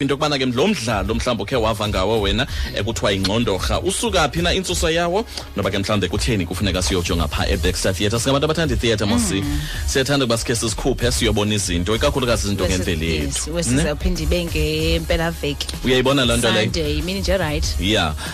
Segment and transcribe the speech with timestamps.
[0.00, 4.40] into yokubana ke lo mdlalo mhlawumbi ukhe wava ngawo wena ekuthiwa eh, ingqondorha usuka phi
[4.42, 5.24] na intsuso yawo
[5.56, 9.60] noba ke mhlawumbi kutheni kufuneka siyojonga phaa ebackstar theatre singabantu abathanda itheatre mosi mm.
[9.86, 14.32] siyathanda ukuba sikhe sizkhuphe siyobona izinto ikakhulukazi izinto ngendlela yethu wesizawuphinda hmm?
[14.32, 17.66] ibe ngempelaveki uyayibona loo nto leyimini nje right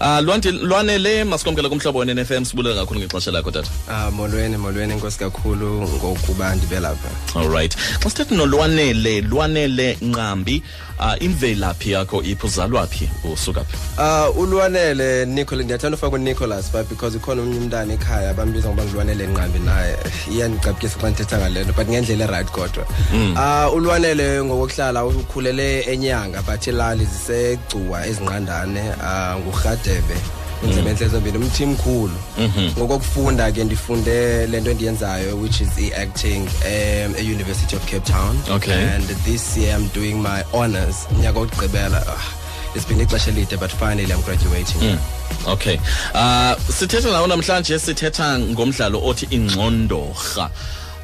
[0.00, 5.18] ah, lwanele masikwamkela kumhlobo wene nfm sibulela kakhulu ngexesha lakho tata uh, molweni molweni inkosi
[5.18, 10.62] kakhulu ngokuba ndibe lapha all right xa sithethi nolwanele lwanele nqambi
[10.98, 11.16] uh, ah,
[11.54, 17.42] uselaphi yakho iphi uzalwaphi usuka phi uh ulwanele Nicholas ngiyathanda ufaka uNicholas but because ikhona
[17.42, 19.96] umnye umntana ekhaya bambiza ngoba ngilwanele enqambi naye
[20.32, 27.04] iyanicabukisa xa nithetha ngalento but ngendlela right kodwa uh ulwanele ngokuhlala ukhulele enyanga but ilali
[27.06, 30.16] zisegcuwa ezinqandane uh ngurhadebe
[30.62, 31.10] ndisebenzise mm.
[31.12, 32.70] zombini umthimkhulu mm -hmm.
[32.78, 38.74] ngokokufunda ke ndifunde le nto endiyenzayo which is i-acting um, e-university of cape town okay.
[38.74, 43.70] and this year i'm doing my honors nyaka wokugqibela uh, it's been ixesha elide but
[43.70, 44.98] finally i'm graduating mm.
[45.46, 45.78] okay
[46.14, 50.50] uh sithetha nawo namhlanje sithetha ngomdlalo othi ingxondorha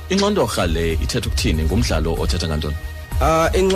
[0.08, 2.76] ingxondorha le ithetha ukuthini ngumdlalo othetha ngantoni
[3.22, 3.70] Ah um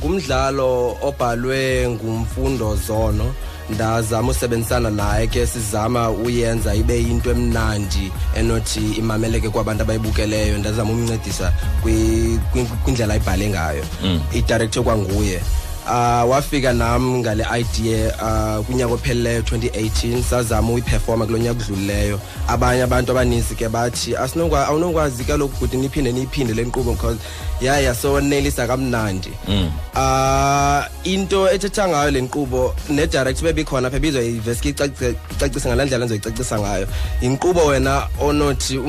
[0.00, 3.34] ngumdlalo obhalwe ngumfundo zono
[3.70, 8.08] ndazama usebenzisana naye ke sizama uyenza ibe yinto emnandi
[8.40, 11.52] enothi imameleke kwabantu abayibukeleyo ndazama umncedisa
[11.84, 14.20] kwindlela ayibhale ngayo mm.
[14.32, 15.40] idirector kwanguye
[15.86, 22.82] uh wafika nami ngale idea uh kunyaka ophelileyo 2018 sazama uyiperforma kulo nyaka udlulileyo abanye
[22.82, 27.18] abantu abaninzi ke bathi asinongwa awunokwazi kaloku kuthi niphinde niyiphinde le nkqubo because
[27.60, 29.68] yaye yasonelisa kamnandi mm.
[29.94, 36.58] uh into ethetha ngayo le nkqubo nedirector bebikhona apha ebizwa iveski icacise ngale ndlela endizoyicacisa
[36.64, 36.86] ngayo
[37.20, 38.80] yinkqubo wena onothi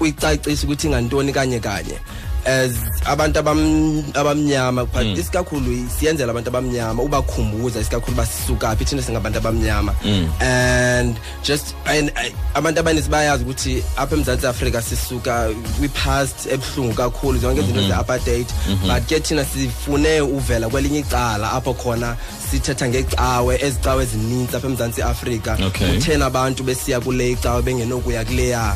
[0.00, 1.98] uyicacisa ukuthi ingantoni kanye kanye
[2.48, 2.74] as
[3.06, 3.40] abantu
[4.16, 5.18] abamnyama but mm.
[5.18, 10.28] isikakhulu siyenzela abantu abamnyama ubakhumbuza isikakhulu basisuka phi thina singabantu abamnyama mm.
[10.40, 12.08] and just eh,
[12.54, 15.48] abantu abaninzi bayazi ukuthi apha eMzantsi Afrika sisuka
[15.80, 17.92] we past ebuhlungu kakhulu zonke izinto mm-hmm.
[17.92, 18.88] ze-apartheid mm-hmm.
[18.94, 22.16] but ke thina sifune uvela kwelinye icala apho khona
[22.50, 28.72] sithetha ngecawe ezicawe ezininzi apha eMzantsi Afrika kuthena abantu besiya kule icawe bengenokuya kuleya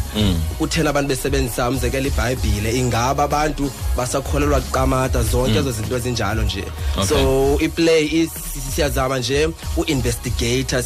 [0.58, 0.90] kuthena mm.
[0.90, 5.58] abantu besebenzisa umzekelo ibhayibhile ingaba abantu abantu basakholelwa qamata zonke mm.
[5.58, 6.64] ezo zinto ezinjalo nje
[7.08, 8.28] so iplay
[8.74, 10.82] siyazama nje u-investigator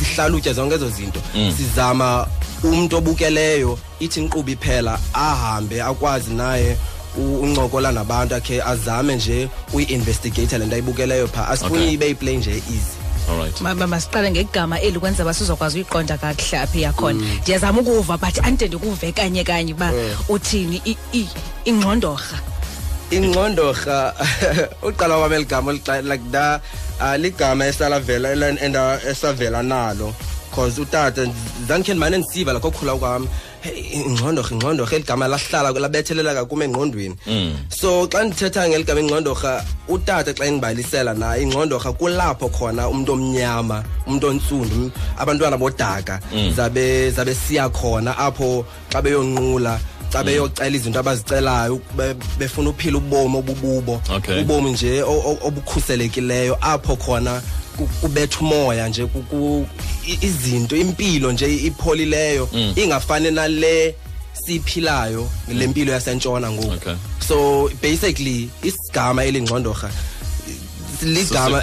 [0.00, 1.54] sihlalutye zonke ezo zinto mm.
[1.56, 2.26] sizama
[2.64, 6.76] umntu obukeleyo ithi inkqubo iphela ahambe akwazi naye
[7.18, 13.05] uncokola nabantu akhe azame nje uyi-investigator le nto ayibukeleyo phaa asifuni ibe iplay nje easy
[13.30, 17.38] alright masiqale ngegama eli kwenza basizokwazi uyiqonda kakuhle apha iyakhona mm.
[17.42, 20.30] ndiyazama ukuva but andide ndikuve kanye kanye uba eh.
[20.30, 20.80] uthini
[21.66, 22.36] ingqondorha
[23.10, 24.14] ingqondorha
[24.88, 26.60] uqala wam eli gama likuda
[27.00, 27.66] ah, ligama
[29.06, 30.14] esavela nalo
[30.50, 31.26] because utata
[31.68, 33.26] zandikhe ndimane ndisiva lakokhula kwam
[33.74, 37.52] ingqondoho ingqondoho eligama lahlala labethelela kakume engqondweni mm.
[37.70, 44.26] so xa ndithetha ngeligama ingqondoho utata xa endibalisela naye ingqondoho kulapho khona umuntu omnyama umuntu
[44.30, 46.52] ontsundu abantwana bodaka mm.
[46.56, 49.74] zabe zabe siya khona apho xa beyonqula
[50.12, 50.24] xa mm.
[50.26, 51.80] beyocela izinto abazicelayo
[52.38, 54.00] befuna uphila ubomi obububo
[54.42, 55.02] ubomi nje
[55.46, 57.42] obukhuselekileyo apho khona
[58.00, 59.06] kubetha umoya nje
[60.20, 62.72] izinto impilo nje ipholileyo mm.
[62.76, 63.94] ingafani nale
[64.34, 65.58] siphilayo mm.
[65.58, 66.78] lempilo yasentshona ngoku
[67.28, 69.90] so basically isigama elingcondorha
[71.02, 71.62] ligama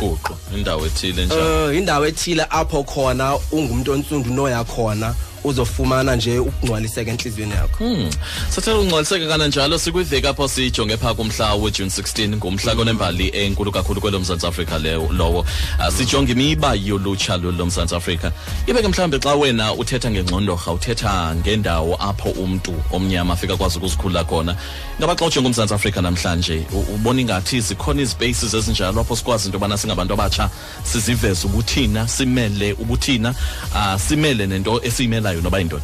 [0.58, 7.12] indawo ethile njalo uh, indawo ethile apho khona ungumuntu onsundu noya khona uzofumana nje ukungcwaliseka
[7.12, 8.10] enhlizweni yakho hmm.
[8.50, 14.20] sathela ukungcwaliseka kananjalo sikwiveki apho sijonge phaa kumhla wejune 16 ngumhla konembali enkulu kakhulu kwelo
[14.20, 18.32] mzantsi afrika lowo uh, sijonge imiba yolutsha lomzantsi afrika
[18.68, 24.24] ibe ke mhlawumbi xa wena uthetha ngengcondorha uthetha ngendawo apho umntu omnyama afika kwazi ukuzikhulula
[24.24, 24.56] khona
[25.00, 26.66] ngaba xa ujonge umzantsi afrika namhlanje
[26.96, 30.50] ubona ingathi zikhona izpaces ezinjalo apho sikwazi into yobana singabantu abatsha
[30.84, 33.36] siziveze ubuthina simele ubuthina
[33.74, 35.84] uh, simele nento esiyimelayo nayo noba indoda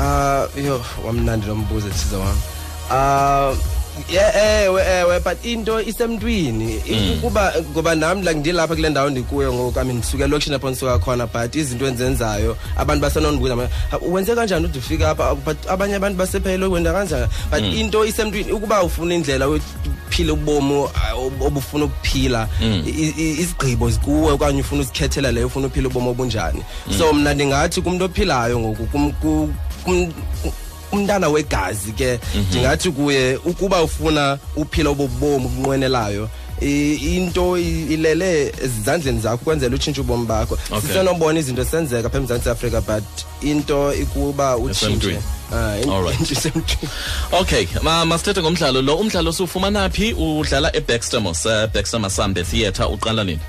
[0.00, 2.40] ah uh, yo wamnandi lombuzo ethiza wami
[2.90, 3.52] ah uh,
[4.12, 6.80] yeah ewe ewe but into isemntwini
[7.20, 7.64] ukuba mm.
[7.76, 11.26] ngoba nami la ngilapha kule ndawo ndikuyo ngoku i mean suka elokishini apho ndisuka khona
[11.28, 13.68] but izinto endizenzayo abantu basenondibuza
[14.02, 17.74] wenze kanjani ude ufika apha but abanye abantu basephayelo wenda kanjani but mm.
[17.76, 19.46] into isemntwini ukuba ufuna indlela
[20.16, 20.90] uphile ubomo
[21.46, 22.82] obufuna ukuphila mm.
[23.38, 26.62] isigqibo sikuwe okanye ufuna usikhethela leyo ufuna uphila ubomo obunjani
[26.98, 27.34] so mina mm.
[27.34, 29.52] ndingathi kumuntu ophilayo ngoku
[30.92, 32.46] umntana wegazi ke mm-hmm.
[32.50, 36.45] ndingathi kuye ukuba ufuna uphila obobomi obunqwenelayo mm -hmm.
[36.62, 43.04] into ilele ezandleni zakho ukwenzela utshintshe ubomi bakho sisenobona izinto senzeka pha emzantsi afrika but
[43.42, 45.18] into ikuba utshintshe
[45.52, 52.42] ah, okay ma masithethe ngomdlalo lo umdlalo siwufumana phi udlala ebaxter mos uh, baxter masambe
[52.42, 53.40] theatre uqala nini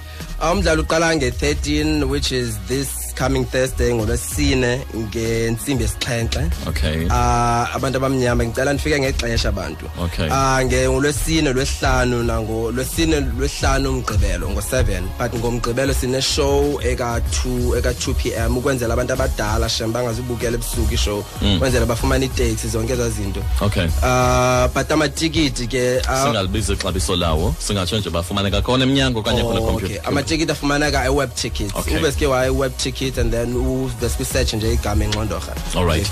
[0.42, 7.98] ah, umdlalo uqala nge-13 which is this coming Thursday ngolwesine ngensimbi yesixhenxe okay ah abantu
[7.98, 15.02] abamnyama ngicela nifike ngexesha abantu okay ah nge ngolwesine lwesihlanu nango lwesine lwesihlanu umgqibelo ngo7
[15.18, 21.26] but ngomgqibelo sine show eka 2 eka 2pm ukwenzela abantu abadala shem bangazibukela ebusuku ishow
[21.42, 21.60] mm.
[21.60, 27.98] kwenzela bafumane itaxi zonke ezazinto okay ah but amatikiti ke ah, singalibiza ixabiso lawo singatsho
[27.98, 32.28] nje bafumane kakhona eminyango kanye oh, khona computer okay amatikiti afumaneka eweb tickets ube sike
[32.28, 36.10] waye web tickets it and then uveske search nje igama enqondorha allright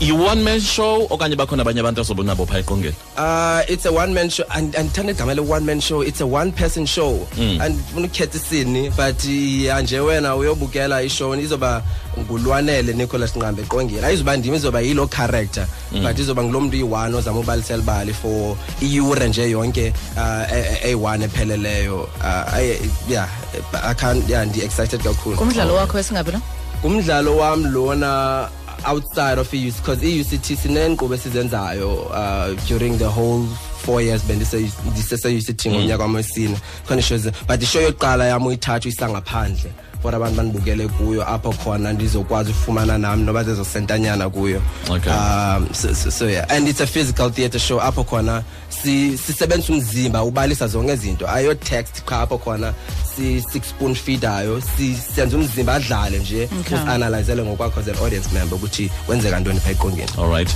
[0.00, 4.30] yi-one man show okanye bakhona abanye abantu azobonabo phaa eqongeni uh it's a one man
[4.30, 7.60] show andithanda igama le-one man show it's a one person show hmm.
[7.60, 9.24] andifuna ukukhetha isini but
[9.66, 11.82] yanje wena uyobukela ishow izoba
[12.18, 16.02] ngulwanele nicholas nqambe eqongeni ayizuba ndim izoba yiloo character hmm.
[16.02, 22.00] but izoba ngulo mntu iyi-one ozama ubalisela bali for iyure nje yonke uh, eyi-one epheleleyo
[22.02, 22.58] uh,
[23.08, 23.28] yeah,
[23.82, 25.87] I can't yeah, ndi-excited kakhulu umdlalo oh.
[25.88, 26.40] wakho wesingabe lo
[26.84, 28.48] umdlalo wami lona
[28.86, 33.44] outside of i-youth because i-UCT sinenkqubo esizenzayo uh, during the whole
[33.84, 35.72] four years bendisese-UCT mm.
[35.72, 36.56] ngomnyaka wamasine
[36.86, 42.50] khona ishows but ishow yokuqala yami uyithatha uyisangaphandle for abantu bandibukele kuyo apho khona ndizokwazi
[42.50, 45.10] ufumana nami noba zezosentanyana kuyo okay.
[45.12, 49.72] um so, so, so yeah and it's a physical theatre show apho khona sisebenzisa si
[49.72, 52.72] umzimba ubalisa zonke izinto ayo text qha apho khona
[53.16, 54.62] si-six spoon feedayo
[55.16, 60.50] senza umzimba adlale nje uzianalizele ngokwakho ze audience member ukuthi kwenzeka ntoni pha eqongeni allright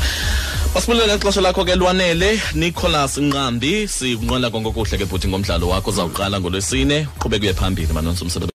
[0.75, 6.41] basibulele xesha lakho ke lwanele nicholas nqambi sikunqwela konke okuhle ke bhuthi ngomdlalo wakho uzawuqala
[6.41, 8.49] ngolwesine uqhubekuye phambili manonsumsebenzi